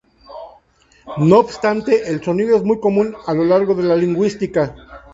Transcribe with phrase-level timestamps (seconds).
[1.17, 4.75] No obstante, el sonido es muy común a lo largo de la lingüística.